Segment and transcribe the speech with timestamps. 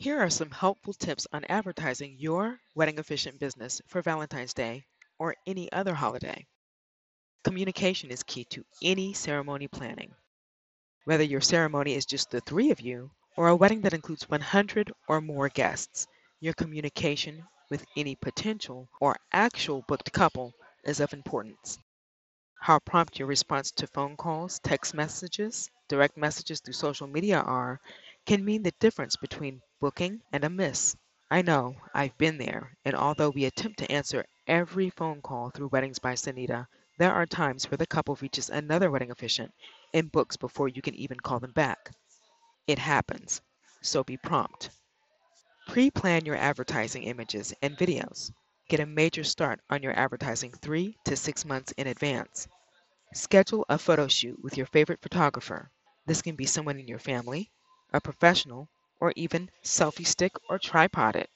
[0.00, 4.84] Here are some helpful tips on advertising your wedding officiant business for Valentine's Day
[5.18, 6.46] or any other holiday.
[7.42, 10.14] Communication is key to any ceremony planning.
[11.02, 14.92] Whether your ceremony is just the three of you or a wedding that includes 100
[15.08, 16.06] or more guests,
[16.38, 20.54] your communication with any potential or actual booked couple
[20.84, 21.76] is of importance.
[22.60, 27.80] How prompt your response to phone calls, text messages, direct messages through social media are
[28.28, 30.94] can mean the difference between booking and a miss.
[31.30, 35.68] I know, I've been there, and although we attempt to answer every phone call through
[35.68, 36.66] Weddings by Sonita,
[36.98, 39.50] there are times where the couple reaches another wedding officiant
[39.94, 41.90] and books before you can even call them back.
[42.66, 43.40] It happens,
[43.80, 44.68] so be prompt.
[45.68, 48.30] Pre plan your advertising images and videos.
[48.68, 52.46] Get a major start on your advertising three to six months in advance.
[53.14, 55.70] Schedule a photo shoot with your favorite photographer.
[56.04, 57.50] This can be someone in your family,
[57.92, 58.68] a professional,
[59.00, 61.30] or even selfie stick or tripod it.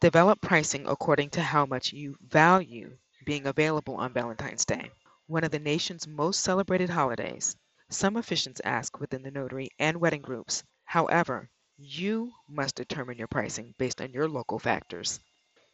[0.00, 4.90] Develop pricing according to how much you value being available on Valentine's Day,
[5.26, 7.56] one of the nation's most celebrated holidays.
[7.88, 10.64] Some officiants ask within the notary and wedding groups.
[10.84, 15.20] However, you must determine your pricing based on your local factors.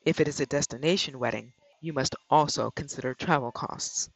[0.05, 4.11] If it is a destination wedding, you must also consider travel costs.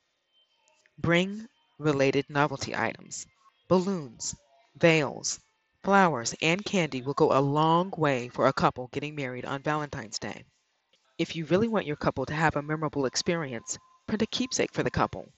[0.98, 3.26] Bring related novelty items.
[3.68, 4.34] Balloons,
[4.76, 5.40] veils,
[5.82, 10.18] flowers, and candy will go a long way for a couple getting married on Valentine's
[10.18, 10.44] Day.
[11.18, 14.82] If you really want your couple to have a memorable experience, print a keepsake for
[14.82, 15.28] the couple.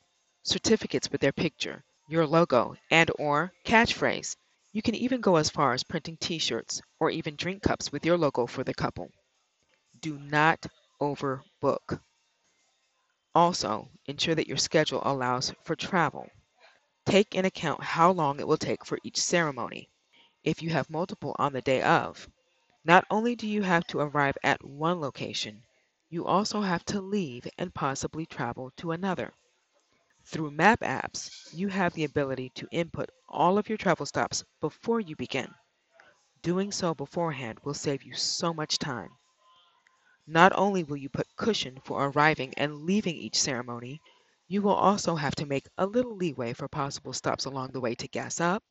[0.42, 4.36] Certificates with their picture, your logo, and or catchphrase.
[4.72, 8.18] You can even go as far as printing t-shirts or even drink cups with your
[8.18, 9.10] logo for the couple.
[10.00, 10.66] Do not
[11.00, 12.00] overbook.
[13.34, 16.28] Also, ensure that your schedule allows for travel.
[17.06, 19.90] Take in account how long it will take for each ceremony.
[20.42, 22.28] If you have multiple on the day of,
[22.84, 25.62] not only do you have to arrive at one location,
[26.08, 29.32] you also have to leave and possibly travel to another.
[30.24, 35.00] Through map apps, you have the ability to input all of your travel stops before
[35.00, 35.54] you begin.
[36.42, 39.10] Doing so beforehand will save you so much time.
[40.26, 44.00] Not only will you put cushion for arriving and leaving each ceremony,
[44.54, 47.92] you will also have to make a little leeway for possible stops along the way
[47.92, 48.62] to gas up,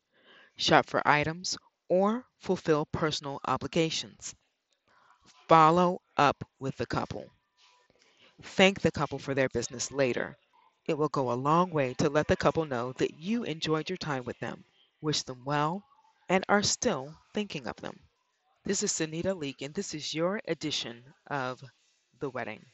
[0.56, 1.58] shop for items,
[1.90, 4.34] or fulfill personal obligations.
[5.50, 7.26] Follow up with the couple.
[8.42, 10.38] Thank the couple for their business later.
[10.88, 13.98] It will go a long way to let the couple know that you enjoyed your
[13.98, 14.64] time with them,
[15.02, 15.84] wish them well,
[16.30, 18.00] and are still thinking of them.
[18.64, 21.62] This is Sonita Leak, and this is your edition of
[22.22, 22.74] The Wedding.